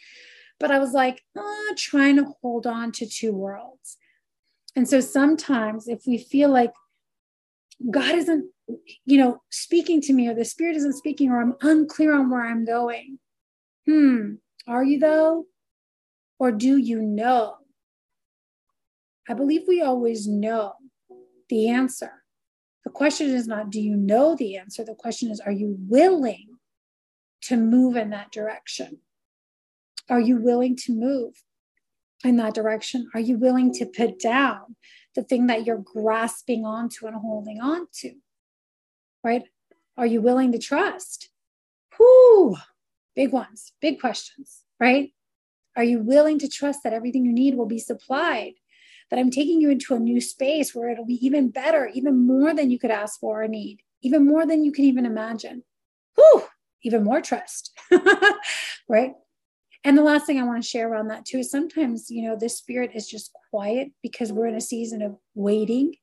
[0.60, 3.96] But I was like, oh, trying to hold on to two worlds.
[4.76, 6.72] And so sometimes if we feel like
[7.90, 8.44] God isn't,
[9.04, 12.44] you know, speaking to me or the spirit isn't speaking or I'm unclear on where
[12.44, 13.18] I'm going,
[13.86, 14.34] hmm,
[14.68, 15.46] are you though?
[16.38, 17.56] Or do you know?
[19.28, 20.74] I believe we always know
[21.48, 22.22] the answer.
[22.84, 24.84] The question is not, do you know the answer?
[24.84, 26.48] The question is, are you willing
[27.42, 28.98] to move in that direction?
[30.10, 31.34] Are you willing to move
[32.24, 33.08] in that direction?
[33.14, 34.76] Are you willing to put down
[35.14, 38.14] the thing that you're grasping onto and holding on to?
[39.22, 39.44] Right?
[39.96, 41.30] Are you willing to trust?
[41.98, 42.56] Whoo,
[43.14, 45.12] big ones, big questions, right?
[45.76, 48.54] Are you willing to trust that everything you need will be supplied?
[49.10, 52.54] That I'm taking you into a new space where it'll be even better, even more
[52.54, 55.64] than you could ask for or need, even more than you can even imagine.
[56.16, 56.44] Whoo,
[56.82, 57.72] even more trust,
[58.88, 59.14] right?
[59.82, 62.36] And the last thing I want to share around that too is sometimes, you know,
[62.36, 65.94] this spirit is just quiet because we're in a season of waiting,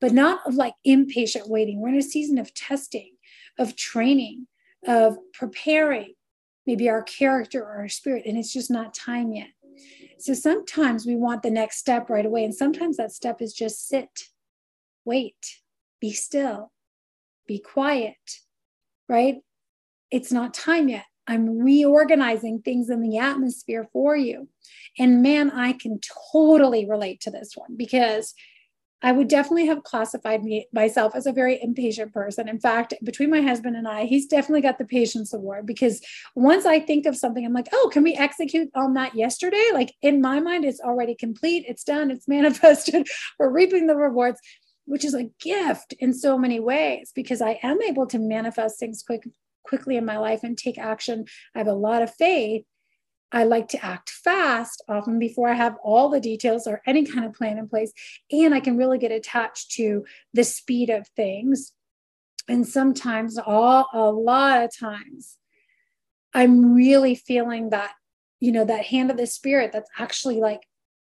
[0.00, 1.80] but not of like impatient waiting.
[1.80, 3.12] We're in a season of testing,
[3.58, 4.46] of training,
[4.86, 6.14] of preparing
[6.66, 9.48] maybe our character or our spirit, and it's just not time yet.
[10.18, 12.44] So sometimes we want the next step right away.
[12.44, 14.28] And sometimes that step is just sit,
[15.04, 15.34] wait,
[16.00, 16.70] be still,
[17.46, 18.14] be quiet,
[19.08, 19.38] right?
[20.10, 21.06] It's not time yet.
[21.26, 24.48] I'm reorganizing things in the atmosphere for you.
[24.98, 26.00] And man, I can
[26.32, 28.34] totally relate to this one because
[29.04, 32.48] I would definitely have classified me myself as a very impatient person.
[32.48, 36.00] In fact, between my husband and I, he's definitely got the patience award because
[36.36, 39.64] once I think of something, I'm like, oh, can we execute on that yesterday?
[39.72, 43.08] Like in my mind, it's already complete, it's done, it's manifested,
[43.38, 44.38] we're reaping the rewards,
[44.84, 49.02] which is a gift in so many ways because I am able to manifest things
[49.02, 49.24] quick
[49.64, 51.24] quickly in my life and take action.
[51.54, 52.64] I have a lot of faith.
[53.34, 57.24] I like to act fast, often before I have all the details or any kind
[57.24, 57.92] of plan in place.
[58.30, 60.04] And I can really get attached to
[60.34, 61.72] the speed of things.
[62.48, 65.38] And sometimes, all a lot of times,
[66.34, 67.92] I'm really feeling that,
[68.40, 70.60] you know, that hand of the spirit that's actually like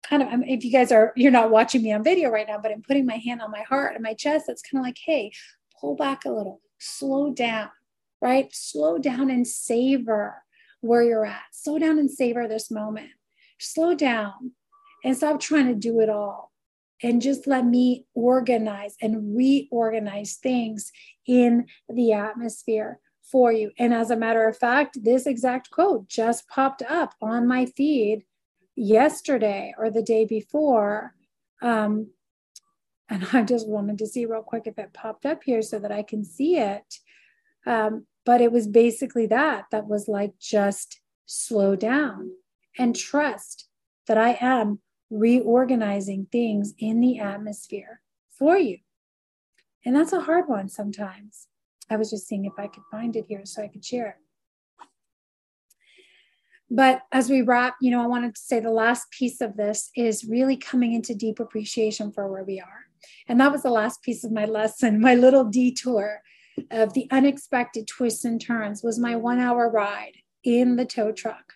[0.03, 2.71] kind of, if you guys are, you're not watching me on video right now, but
[2.71, 4.45] I'm putting my hand on my heart and my chest.
[4.47, 5.31] That's kind of like, hey,
[5.79, 7.69] pull back a little, slow down,
[8.21, 8.49] right?
[8.53, 10.43] Slow down and savor
[10.81, 11.43] where you're at.
[11.51, 13.09] Slow down and savor this moment.
[13.59, 14.51] Slow down
[15.03, 16.51] and stop trying to do it all.
[17.03, 20.91] And just let me organize and reorganize things
[21.27, 22.99] in the atmosphere
[23.31, 23.71] for you.
[23.77, 28.25] And as a matter of fact, this exact quote just popped up on my feed
[28.75, 31.13] yesterday or the day before.
[31.61, 32.11] Um,
[33.09, 35.91] and I just wanted to see real quick if it popped up here so that
[35.91, 36.99] I can see it.
[37.67, 42.31] Um, but it was basically that, that was like just slow down
[42.79, 43.67] and trust
[44.07, 48.79] that I am reorganizing things in the atmosphere for you.
[49.85, 51.47] And that's a hard one sometimes.
[51.89, 54.85] I was just seeing if I could find it here so I could share it.
[56.69, 59.89] But as we wrap, you know, I wanted to say the last piece of this
[59.95, 62.87] is really coming into deep appreciation for where we are.
[63.27, 66.21] And that was the last piece of my lesson, my little detour
[66.71, 71.53] of the unexpected twists and turns was my one hour ride in the tow truck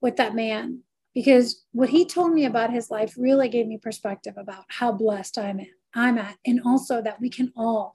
[0.00, 0.80] with that man.
[1.14, 5.38] Because what he told me about his life really gave me perspective about how blessed
[5.38, 6.36] I'm at, I'm at.
[6.44, 7.94] And also that we can all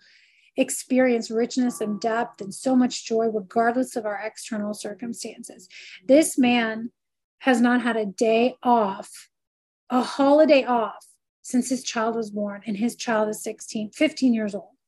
[0.55, 5.67] experience richness and depth and so much joy regardless of our external circumstances.
[6.05, 6.91] This man
[7.39, 9.29] has not had a day off,
[9.89, 11.05] a holiday off
[11.41, 14.78] since his child was born and his child is 16, 15 years old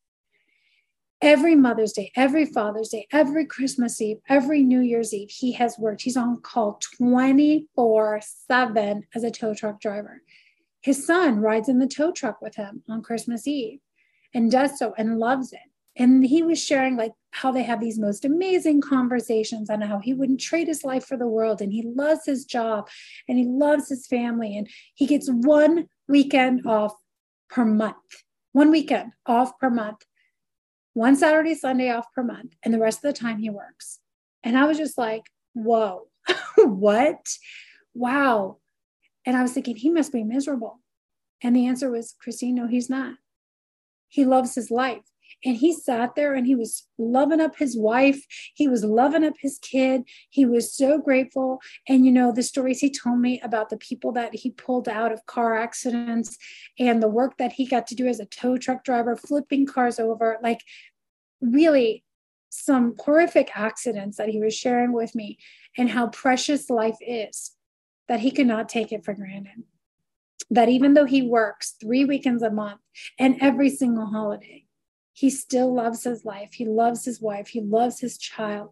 [1.21, 5.77] every Mother's Day, every Father's Day, every Christmas Eve, every New Year's Eve, he has
[5.77, 6.01] worked.
[6.01, 10.21] He's on call 24 7 as a tow truck driver.
[10.81, 13.79] His son rides in the tow truck with him on Christmas Eve
[14.33, 15.59] and does so and loves it.
[15.95, 20.13] And he was sharing like how they have these most amazing conversations on how he
[20.13, 22.89] wouldn't trade his life for the world and he loves his job
[23.27, 26.93] and he loves his family and he gets one weekend off
[27.49, 27.95] per month.
[28.53, 30.03] One weekend off per month
[30.93, 33.99] one Saturday, Sunday off per month, and the rest of the time he works.
[34.43, 35.23] And I was just like,
[35.53, 36.07] whoa,
[36.57, 37.25] what?
[37.93, 38.57] Wow.
[39.25, 40.79] And I was thinking, he must be miserable.
[41.43, 43.15] And the answer was, Christine, no, he's not.
[44.07, 45.03] He loves his life.
[45.43, 48.25] And he sat there and he was loving up his wife.
[48.53, 50.03] He was loving up his kid.
[50.29, 51.59] He was so grateful.
[51.87, 55.11] And, you know, the stories he told me about the people that he pulled out
[55.11, 56.37] of car accidents
[56.79, 59.99] and the work that he got to do as a tow truck driver, flipping cars
[59.99, 60.61] over, like
[61.41, 62.03] really
[62.49, 65.37] some horrific accidents that he was sharing with me
[65.77, 67.51] and how precious life is,
[68.07, 69.63] that he could not take it for granted.
[70.49, 72.81] That even though he works three weekends a month
[73.17, 74.65] and every single holiday,
[75.13, 76.53] he still loves his life.
[76.53, 77.49] He loves his wife.
[77.49, 78.69] He loves his child.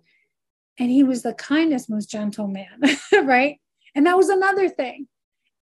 [0.77, 2.81] And he was the kindest, most gentle man,
[3.23, 3.59] right?
[3.93, 5.07] And that was another thing.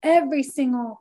[0.03, 0.99] Every single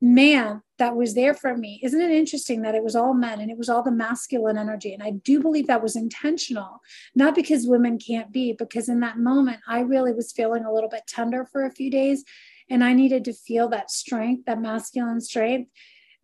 [0.00, 1.80] man that was there for me.
[1.84, 4.92] Isn't it interesting that it was all men and it was all the masculine energy?
[4.92, 6.80] And I do believe that was intentional,
[7.14, 10.90] not because women can't be, because in that moment, I really was feeling a little
[10.90, 12.24] bit tender for a few days.
[12.68, 15.70] And I needed to feel that strength, that masculine strength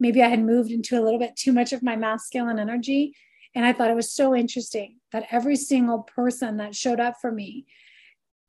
[0.01, 3.15] maybe I had moved into a little bit too much of my masculine energy.
[3.55, 7.33] And I thought it was so interesting that every single person that showed up for
[7.33, 7.67] me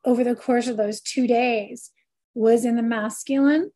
[0.05, 1.91] over the course of those two days
[2.33, 3.71] was in the masculine.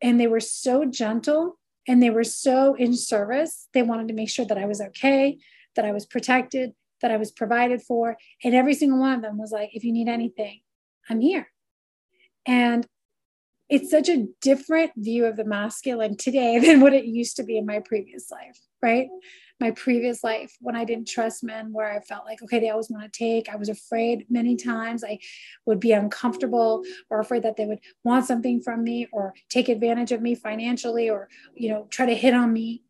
[0.00, 3.68] And they were so gentle and they were so in service.
[3.74, 5.38] They wanted to make sure that I was okay,
[5.76, 8.16] that I was protected, that I was provided for.
[8.42, 10.60] And every single one of them was like, if you need anything,
[11.08, 11.48] I'm here.
[12.46, 12.86] And
[13.70, 17.56] it's such a different view of the masculine today than what it used to be
[17.56, 19.08] in my previous life, right?
[19.60, 22.90] My previous life when I didn't trust men, where I felt like, okay, they always
[22.90, 23.48] want to take.
[23.48, 25.20] I was afraid many times I
[25.66, 30.10] would be uncomfortable or afraid that they would want something from me or take advantage
[30.10, 32.82] of me financially or, you know, try to hit on me.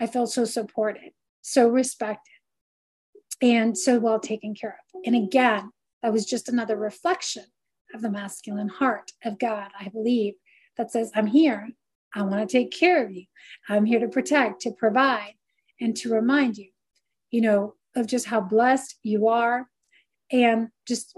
[0.00, 2.32] I felt so supported, so respected,
[3.42, 5.00] and so well taken care of.
[5.04, 5.72] And again,
[6.02, 7.44] that was just another reflection
[7.94, 10.34] of the masculine heart of God, I believe,
[10.76, 11.68] that says, I'm here.
[12.14, 13.24] I want to take care of you.
[13.68, 15.34] I'm here to protect, to provide,
[15.80, 16.70] and to remind you,
[17.30, 19.68] you know, of just how blessed you are
[20.30, 21.16] and just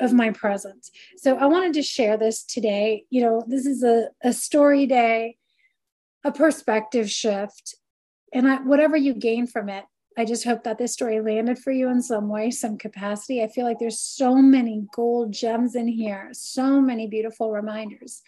[0.00, 0.90] of my presence.
[1.16, 3.04] So I wanted to share this today.
[3.10, 5.36] You know, this is a, a story day,
[6.24, 7.76] a perspective shift.
[8.32, 9.84] And I, whatever you gain from it,
[10.18, 13.42] I just hope that this story landed for you in some way, some capacity.
[13.42, 18.22] I feel like there's so many gold gems in here, so many beautiful reminders.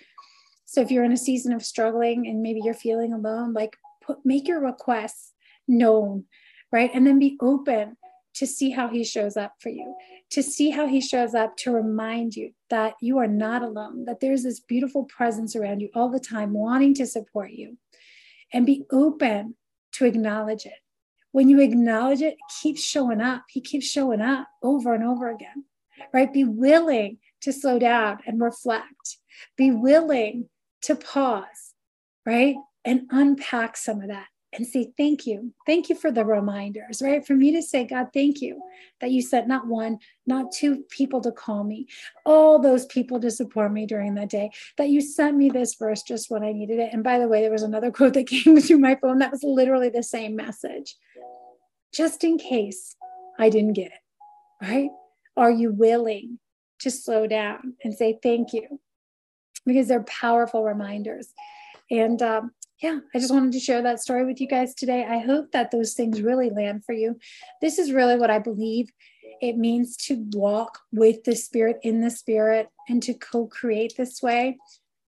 [0.65, 4.19] So if you're in a season of struggling and maybe you're feeling alone, like put
[4.25, 5.33] make your requests
[5.69, 6.25] known,
[6.71, 6.91] right?
[6.95, 7.97] And then be open
[8.35, 9.95] to see how he shows up for you,
[10.31, 14.21] to see how he shows up to remind you that you are not alone, that
[14.21, 17.77] there's this beautiful presence around you all the time, wanting to support you,
[18.53, 19.57] and be open
[19.93, 20.82] to acknowledge it.
[21.33, 23.45] When you acknowledge it, it keeps showing up.
[23.49, 25.65] He keeps showing up over and over again,
[26.13, 26.33] right?
[26.33, 29.17] Be willing to slow down and reflect.
[29.57, 30.49] Be willing
[30.83, 31.75] to pause,
[32.25, 32.57] right?
[32.85, 35.53] And unpack some of that and say, Thank you.
[35.67, 37.27] Thank you for the reminders, right?
[37.27, 38.61] For me to say, God, thank you
[39.01, 41.87] that you sent not one, not two people to call me,
[42.25, 46.03] all those people to support me during that day, that you sent me this verse
[46.03, 46.91] just when I needed it.
[46.93, 49.43] And by the way, there was another quote that came through my phone that was
[49.43, 50.97] literally the same message,
[51.95, 52.97] just in case
[53.39, 54.91] I didn't get it, right?
[55.37, 56.39] Are you willing
[56.81, 58.81] to slow down and say, Thank you?
[59.65, 61.33] Because they're powerful reminders.
[61.91, 65.07] And um, yeah, I just wanted to share that story with you guys today.
[65.09, 67.17] I hope that those things really land for you.
[67.61, 68.91] This is really what I believe
[69.41, 74.21] it means to walk with the spirit in the spirit and to co create this
[74.21, 74.59] way.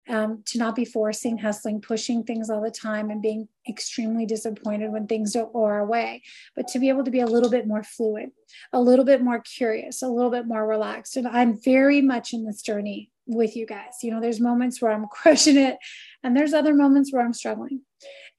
[0.08, 4.92] Um, to not be forcing, hustling, pushing things all the time and being extremely disappointed
[4.92, 6.22] when things don't go our way,
[6.54, 8.30] but to be able to be a little bit more fluid,
[8.72, 11.16] a little bit more curious, a little bit more relaxed.
[11.16, 13.96] And I'm very much in this journey with you guys.
[14.02, 15.76] You know, there's moments where I'm crushing it,
[16.22, 17.82] and there's other moments where I'm struggling.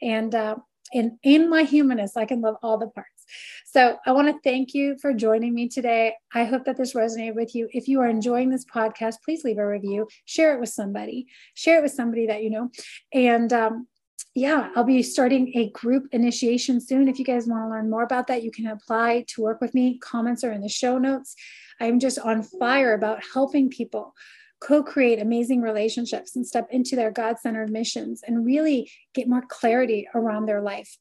[0.01, 0.55] And uh,
[0.93, 3.09] in in my humanness, I can love all the parts.
[3.65, 6.15] So I want to thank you for joining me today.
[6.33, 7.67] I hope that this resonated with you.
[7.73, 11.79] If you are enjoying this podcast, please leave a review, share it with somebody, share
[11.79, 12.69] it with somebody that you know,
[13.13, 13.87] and um,
[14.33, 17.07] yeah, I'll be starting a group initiation soon.
[17.07, 19.73] If you guys want to learn more about that, you can apply to work with
[19.73, 19.97] me.
[19.97, 21.35] Comments are in the show notes.
[21.79, 24.13] I'm just on fire about helping people
[24.59, 29.43] co create amazing relationships and step into their God centered missions and really get more
[29.47, 30.97] clarity around their life.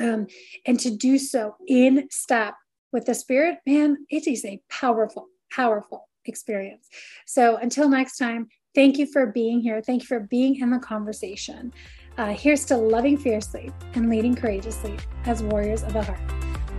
[0.00, 0.26] Um,
[0.66, 2.54] and to do so in step
[2.92, 6.88] with the Spirit, man, it is a powerful, powerful experience.
[7.26, 9.80] So until next time, thank you for being here.
[9.80, 11.72] Thank you for being in the conversation.
[12.18, 16.20] Uh, here's to loving fiercely and leading courageously as warriors of the heart.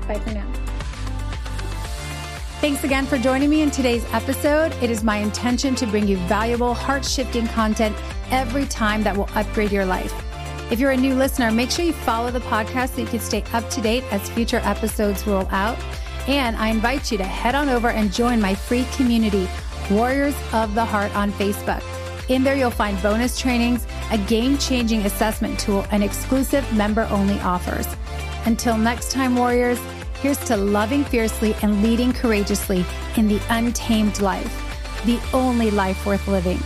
[0.07, 0.82] Bye for now.
[2.63, 4.71] Thanks again for joining me in today's episode.
[4.81, 7.93] It is my intention to bring you valuable, heart shifting content
[8.31, 10.13] every time that will upgrade your life.
[10.71, 13.43] If you're a new listener, make sure you follow the podcast so you can stay
[13.51, 15.77] up to date as future episodes roll out.
[16.29, 19.49] And I invite you to head on over and join my free community,
[19.91, 21.83] Warriors of the Heart, on Facebook.
[22.29, 27.37] In there, you'll find bonus trainings, a game changing assessment tool, and exclusive member only
[27.41, 27.87] offers.
[28.45, 29.79] Until next time, Warriors,
[30.23, 32.85] Here's to loving fiercely and leading courageously
[33.17, 36.59] in the untamed life, the only life worth living.